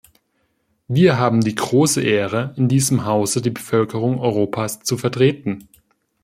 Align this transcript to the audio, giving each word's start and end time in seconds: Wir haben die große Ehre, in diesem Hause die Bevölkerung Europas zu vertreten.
Wir 0.87 1.19
haben 1.19 1.41
die 1.41 1.53
große 1.53 2.01
Ehre, 2.01 2.55
in 2.57 2.67
diesem 2.67 3.05
Hause 3.05 3.39
die 3.39 3.51
Bevölkerung 3.51 4.17
Europas 4.19 4.79
zu 4.79 4.97
vertreten. 4.97 5.69